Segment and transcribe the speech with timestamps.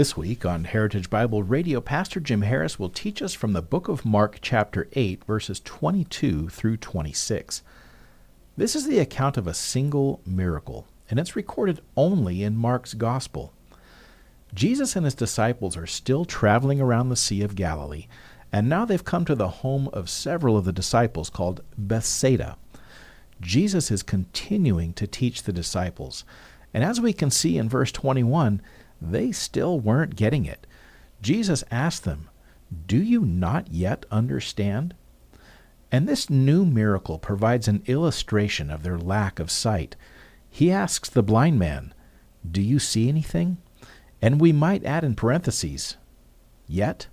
[0.00, 3.86] This week on Heritage Bible Radio, Pastor Jim Harris will teach us from the book
[3.86, 7.62] of Mark, chapter 8, verses 22 through 26.
[8.56, 13.52] This is the account of a single miracle, and it's recorded only in Mark's Gospel.
[14.54, 18.06] Jesus and his disciples are still traveling around the Sea of Galilee,
[18.50, 22.56] and now they've come to the home of several of the disciples called Bethsaida.
[23.42, 26.24] Jesus is continuing to teach the disciples,
[26.72, 28.62] and as we can see in verse 21,
[29.00, 30.66] they still weren't getting it.
[31.22, 32.28] Jesus asked them,
[32.86, 34.94] Do you not yet understand?
[35.92, 39.96] And this new miracle provides an illustration of their lack of sight.
[40.48, 41.94] He asks the blind man,
[42.48, 43.58] Do you see anything?
[44.22, 45.96] And we might add in parentheses,
[46.70, 47.08] Yet?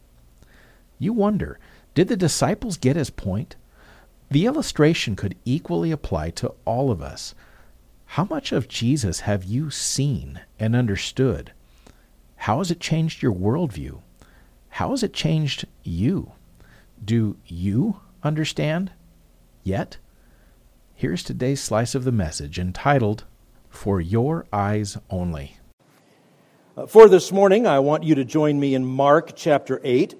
[0.99, 1.59] You wonder,
[1.95, 3.55] did the disciples get his point?
[4.29, 7.33] The illustration could equally apply to all of us.
[8.11, 11.53] How much of Jesus have you seen and understood?
[12.37, 14.01] How has it changed your worldview?
[14.69, 16.31] How has it changed you?
[17.03, 18.91] Do you understand
[19.63, 19.97] yet?
[20.95, 23.25] Here's today's slice of the message entitled,
[23.69, 25.57] For Your Eyes Only.
[26.75, 30.15] Uh, for this morning, I want you to join me in Mark chapter 8.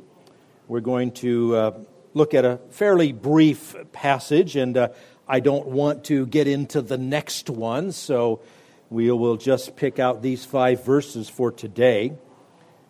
[0.68, 1.72] We're going to uh,
[2.14, 4.90] look at a fairly brief passage, and uh,
[5.28, 8.42] I don't want to get into the next one, so
[8.90, 12.14] we will just pick out these five verses for today.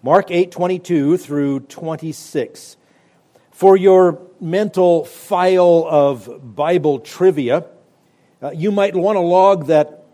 [0.03, 2.77] Mark 8 22 through 26.
[3.51, 7.65] For your mental file of Bible trivia,
[8.41, 10.05] uh, you might want to log that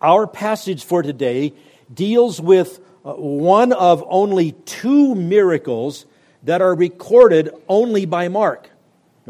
[0.00, 1.52] our passage for today
[1.92, 6.06] deals with uh, one of only two miracles
[6.42, 8.69] that are recorded only by Mark.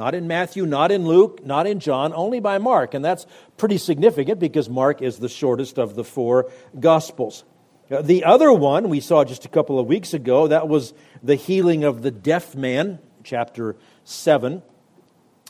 [0.01, 2.95] Not in Matthew, not in Luke, not in John, only by Mark.
[2.95, 3.27] And that's
[3.59, 6.51] pretty significant because Mark is the shortest of the four
[6.81, 7.45] Gospels.
[7.91, 11.35] Uh, the other one we saw just a couple of weeks ago, that was the
[11.35, 14.63] healing of the deaf man, chapter 7.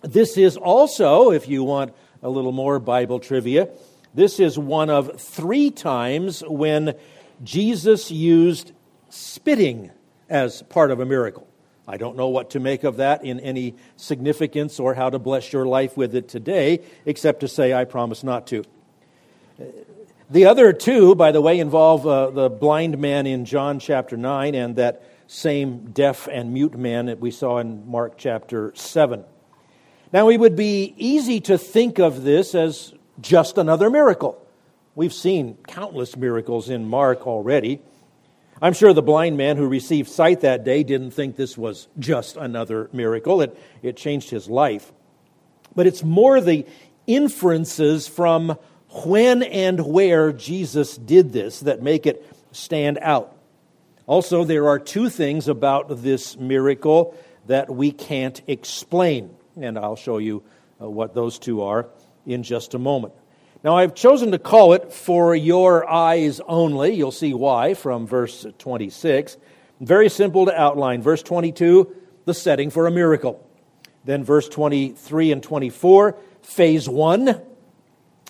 [0.03, 3.69] This is also, if you want a little more Bible trivia,
[4.15, 6.97] this is one of three times when
[7.45, 8.73] Jesus used
[9.11, 9.93] spitting
[10.29, 11.47] as part of a miracle.
[11.89, 15.53] I don't know what to make of that in any significance or how to bless
[15.53, 18.65] your life with it today, except to say I promise not to.
[20.31, 24.55] The other two, by the way, involve uh, the blind man in John chapter 9
[24.55, 29.25] and that same deaf and mute man that we saw in Mark chapter 7.
[30.13, 34.45] Now, it would be easy to think of this as just another miracle.
[34.95, 37.81] We've seen countless miracles in Mark already.
[38.63, 42.37] I'm sure the blind man who received sight that day didn't think this was just
[42.37, 43.41] another miracle.
[43.41, 44.93] It, it changed his life.
[45.75, 46.67] But it's more the
[47.07, 48.59] inferences from
[49.05, 53.37] when and where Jesus did this that make it stand out.
[54.07, 57.17] Also, there are two things about this miracle
[57.47, 60.43] that we can't explain, and I'll show you
[60.81, 61.87] uh, what those two are
[62.27, 63.15] in just a moment.
[63.63, 66.95] Now, I've chosen to call it For Your Eyes Only.
[66.95, 69.37] You'll see why from verse 26.
[69.83, 71.03] Very simple to outline.
[71.03, 71.95] Verse 22,
[72.25, 73.47] the setting for a miracle.
[74.03, 77.39] Then verse 23 and 24, phase one.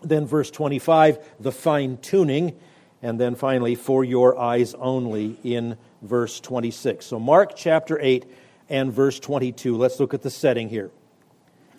[0.03, 2.59] Then verse 25, the fine tuning.
[3.01, 7.07] And then finally, for your eyes only in verse 26.
[7.07, 8.29] So, Mark chapter 8
[8.69, 9.77] and verse 22.
[9.77, 10.91] Let's look at the setting here.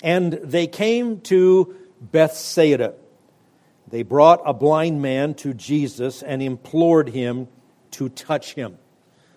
[0.02, 2.94] And they came to Bethsaida
[3.92, 7.48] they brought a blind man to Jesus and implored him
[7.92, 8.78] to touch him.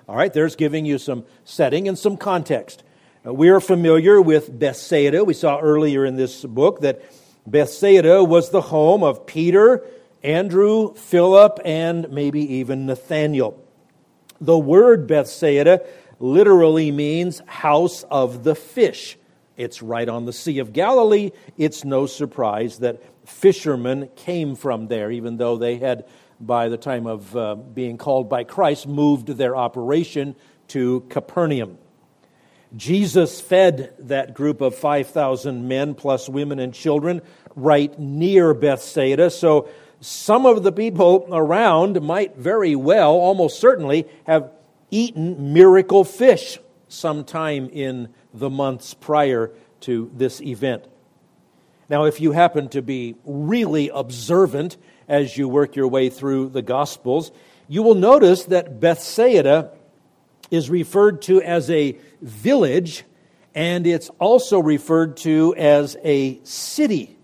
[0.08, 2.84] All right, there's giving you some setting and some context.
[3.26, 5.24] Uh, we are familiar with Bethsaida.
[5.24, 7.02] We saw earlier in this book that
[7.46, 9.84] Bethsaida was the home of Peter,
[10.22, 13.60] Andrew, Philip, and maybe even Nathaniel.
[14.40, 15.84] The word Bethsaida
[16.20, 19.18] literally means house of the fish.
[19.56, 21.30] It's right on the Sea of Galilee.
[21.56, 26.06] It's no surprise that fishermen came from there, even though they had,
[26.40, 30.34] by the time of uh, being called by Christ, moved their operation
[30.68, 31.78] to Capernaum.
[32.76, 37.22] Jesus fed that group of 5,000 men plus women and children
[37.54, 39.30] right near Bethsaida.
[39.30, 39.68] So
[40.00, 44.50] some of the people around might very well, almost certainly, have
[44.90, 46.58] eaten miracle fish
[46.88, 50.84] sometime in the months prior to this event.
[51.88, 54.76] Now, if you happen to be really observant
[55.08, 57.30] as you work your way through the Gospels,
[57.68, 59.70] you will notice that Bethsaida
[60.50, 63.04] is referred to as a village
[63.54, 67.16] and it's also referred to as a city.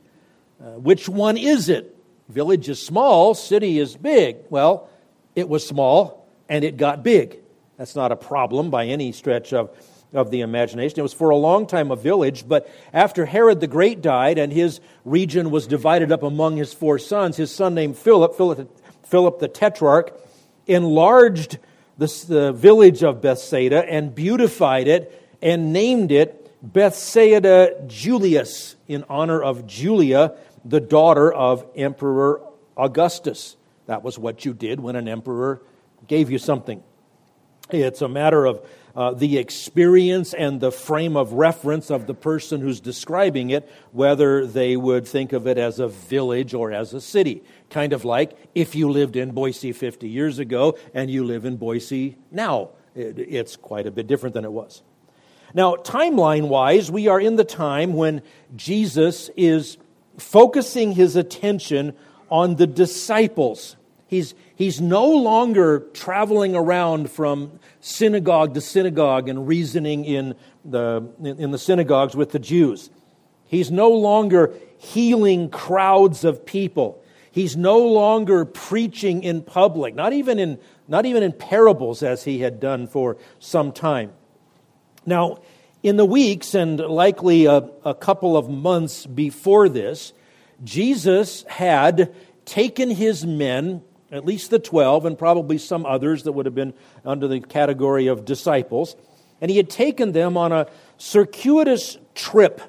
[0.60, 1.96] Uh, which one is it?
[2.28, 4.36] Village is small, city is big.
[4.48, 4.88] Well,
[5.34, 7.38] it was small and it got big.
[7.76, 9.70] That's not a problem by any stretch of,
[10.12, 10.98] of the imagination.
[10.98, 14.52] It was for a long time a village, but after Herod the Great died and
[14.52, 18.70] his region was divided up among his four sons, his son named Philip, Philip,
[19.06, 20.18] Philip the Tetrarch,
[20.66, 21.58] enlarged
[21.98, 29.42] the, the village of Bethsaida and beautified it and named it Bethsaida Julius in honor
[29.42, 30.34] of Julia,
[30.64, 32.42] the daughter of Emperor
[32.76, 33.56] Augustus.
[33.86, 35.62] That was what you did when an emperor
[36.06, 36.82] gave you something.
[37.70, 42.60] It's a matter of uh, the experience and the frame of reference of the person
[42.60, 47.00] who's describing it, whether they would think of it as a village or as a
[47.00, 47.42] city.
[47.68, 51.56] Kind of like if you lived in Boise 50 years ago and you live in
[51.56, 52.70] Boise now.
[52.94, 54.82] It, it's quite a bit different than it was.
[55.54, 58.22] Now, timeline wise, we are in the time when
[58.54, 59.78] Jesus is
[60.16, 61.94] focusing his attention
[62.30, 63.76] on the disciples.
[64.10, 70.34] He's, he's no longer traveling around from synagogue to synagogue and reasoning in
[70.64, 72.90] the, in the synagogues with the Jews.
[73.46, 77.00] He's no longer healing crowds of people.
[77.30, 80.58] He's no longer preaching in public, not even in,
[80.88, 84.10] not even in parables as he had done for some time.
[85.06, 85.38] Now,
[85.84, 90.12] in the weeks and likely a, a couple of months before this,
[90.64, 92.12] Jesus had
[92.44, 96.74] taken his men, at least the 12, and probably some others that would have been
[97.04, 98.96] under the category of disciples,
[99.40, 100.66] and he had taken them on a
[100.98, 102.60] circuitous trip,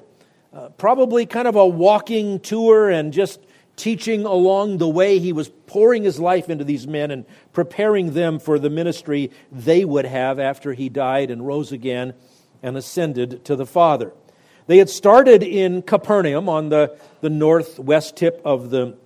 [0.52, 3.40] uh, probably kind of a walking tour and just
[3.76, 5.18] teaching along the way.
[5.18, 9.84] He was pouring his life into these men and preparing them for the ministry they
[9.84, 12.14] would have after he died and rose again
[12.62, 14.12] and ascended to the Father.
[14.66, 18.96] They had started in Capernaum on the, the northwest tip of the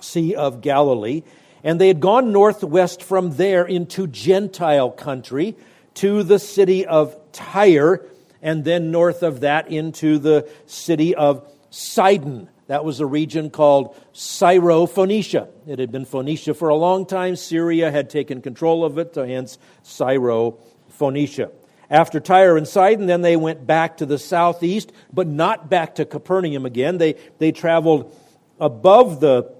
[0.00, 1.22] Sea of Galilee,
[1.64, 5.56] and they had gone northwest from there into Gentile country
[5.94, 8.06] to the city of Tyre,
[8.42, 12.48] and then north of that into the city of Sidon.
[12.66, 15.48] That was a region called Syro-Phoenicia.
[15.66, 17.36] It had been Phoenicia for a long time.
[17.36, 21.50] Syria had taken control of it, so hence Syro-Phoenicia.
[21.90, 26.04] After Tyre and Sidon, then they went back to the southeast, but not back to
[26.04, 26.98] Capernaum again.
[26.98, 28.14] They, they traveled
[28.58, 29.54] above the,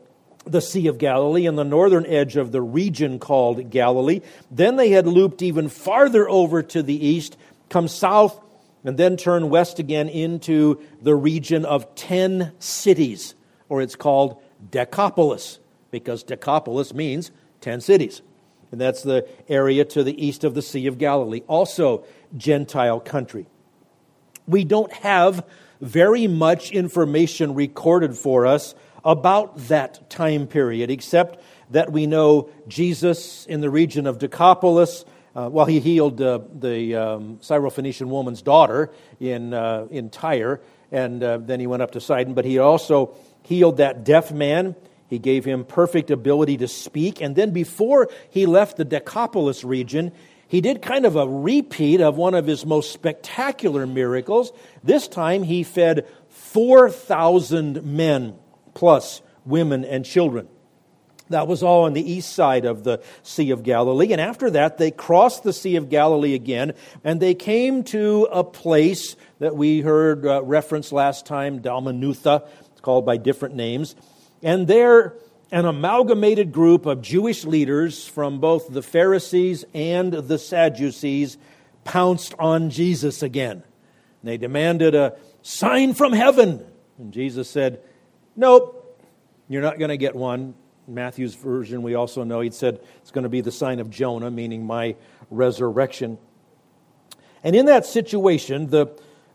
[0.44, 4.20] the Sea of Galilee and the northern edge of the region called Galilee.
[4.50, 7.37] Then they had looped even farther over to the east,
[7.69, 8.41] come south,
[8.85, 13.35] and then turn west again into the region of ten cities,
[13.69, 15.58] or it's called Decapolis,
[15.91, 17.31] because Decapolis means
[17.61, 18.20] ten cities
[18.75, 22.05] and that's the area to the east of the Sea of Galilee, also
[22.37, 23.46] Gentile country.
[24.49, 25.46] We don't have
[25.81, 33.46] very much information recorded for us about that time period, except that we know Jesus
[33.46, 35.04] in the region of Decapolis.
[35.36, 40.60] Uh, well, he healed uh, the um, Syrophoenician woman's daughter in, uh, in Tyre,
[40.93, 44.76] and uh, then he went up to Sidon, but he also healed that deaf man
[45.14, 47.20] he gave him perfect ability to speak.
[47.20, 50.12] And then before he left the Decapolis region,
[50.48, 54.52] he did kind of a repeat of one of his most spectacular miracles.
[54.82, 58.36] This time he fed 4,000 men,
[58.74, 60.48] plus women and children.
[61.31, 64.12] That was all on the east side of the Sea of Galilee.
[64.12, 68.44] And after that, they crossed the Sea of Galilee again, and they came to a
[68.44, 72.46] place that we heard uh, referenced last time, Dalmanutha.
[72.72, 73.96] It's called by different names.
[74.43, 75.14] And there,
[75.50, 81.38] an amalgamated group of Jewish leaders from both the Pharisees and the Sadducees
[81.84, 83.62] pounced on Jesus again.
[84.22, 86.64] They demanded a sign from heaven.
[86.98, 87.81] And Jesus said,
[88.36, 89.00] Nope,
[89.48, 90.55] you're not going to get one.
[90.86, 94.31] Matthew's version, we also know he said it's going to be the sign of Jonah,
[94.31, 94.96] meaning my
[95.31, 96.19] resurrection.
[97.43, 98.88] And in that situation, the,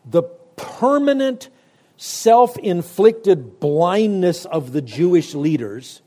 [0.05, 0.23] the
[0.57, 1.49] permanent
[1.97, 6.01] self inflicted blindness of the Jewish leaders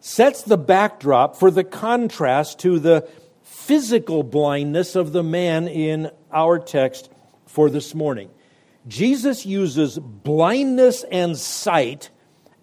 [0.00, 3.08] sets the backdrop for the contrast to the
[3.42, 7.10] physical blindness of the man in our text
[7.46, 8.30] for this morning.
[8.86, 12.10] Jesus uses blindness and sight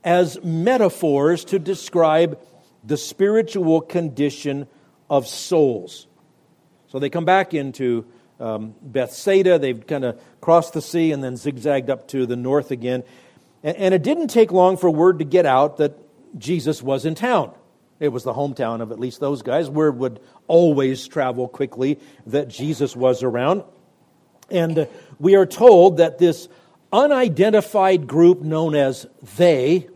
[0.04, 2.40] as metaphors to describe
[2.84, 4.68] the spiritual condition
[5.10, 6.08] of souls.
[6.88, 8.06] So they come back into
[8.40, 9.60] um, Bethsaida.
[9.60, 13.04] They've kind of crossed the sea and then zigzagged up to the north again.
[13.64, 15.94] And, and it didn't take long for word to get out that
[16.38, 17.54] Jesus was in town.
[18.00, 19.70] It was the hometown of at least those guys.
[19.70, 23.64] Word would always travel quickly that Jesus was around.
[24.50, 24.86] And uh,
[25.20, 26.50] we are told that this
[26.92, 29.06] unidentified group known as
[29.38, 29.88] they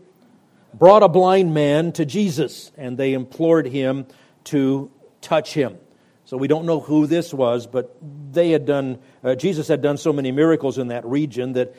[0.78, 4.06] brought a blind man to Jesus and they implored him
[4.44, 4.90] to
[5.20, 5.78] touch him.
[6.24, 7.96] So we don't know who this was, but
[8.32, 11.74] they had done, uh, Jesus had done so many miracles in that region that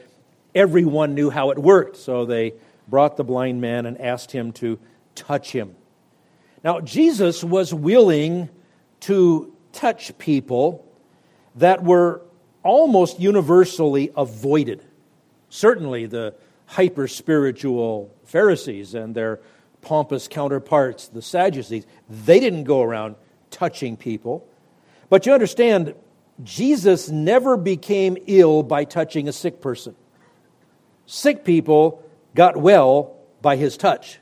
[0.55, 1.97] everyone knew how it worked.
[1.97, 2.53] So they
[2.87, 4.79] brought the blind man and asked him to
[5.15, 5.75] touch him.
[6.63, 8.49] Now, Jesus was willing
[9.01, 10.89] to touch people
[11.55, 12.21] that were
[12.63, 14.83] almost universally avoided.
[15.49, 16.35] Certainly, the
[16.67, 19.39] hyper spiritual Pharisees and their
[19.81, 23.15] pompous counterparts, the Sadducees, they didn't go around
[23.49, 24.47] touching people.
[25.09, 25.95] But you understand,
[26.43, 29.95] Jesus never became ill by touching a sick person.
[31.05, 32.03] Sick people
[32.35, 34.19] got well by his touch.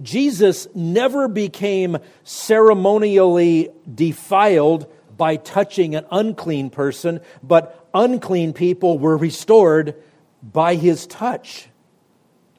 [0.00, 4.86] Jesus never became ceremonially defiled
[5.16, 9.94] by touching an unclean person, but unclean people were restored
[10.42, 11.68] by his touch.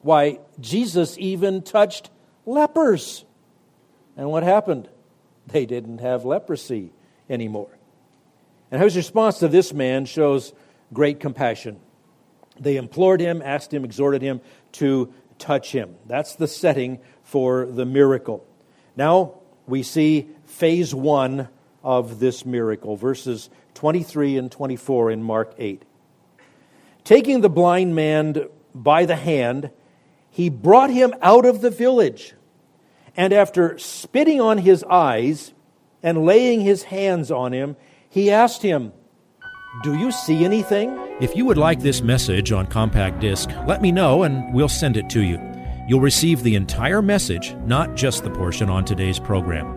[0.02, 2.10] Why, Jesus even touched
[2.46, 3.24] lepers.
[4.16, 4.88] And what happened?
[5.46, 6.92] They didn't have leprosy
[7.28, 7.70] anymore.
[8.70, 10.52] And his response to this man shows
[10.92, 11.80] great compassion.
[12.58, 14.40] They implored him, asked him, exhorted him
[14.72, 15.96] to touch him.
[16.06, 18.46] That's the setting for the miracle.
[18.96, 21.48] Now we see phase one
[21.82, 25.82] of this miracle, verses 23 and 24 in Mark 8.
[27.04, 29.70] Taking the blind man by the hand,
[30.30, 32.34] he brought him out of the village.
[33.16, 35.52] And after spitting on his eyes
[36.02, 37.76] and laying his hands on him,
[38.08, 38.92] he asked him,
[39.82, 40.98] Do you see anything?
[41.20, 44.96] If you would like this message on compact disc, let me know and we'll send
[44.96, 45.38] it to you.
[45.86, 49.76] You'll receive the entire message, not just the portion on today's program.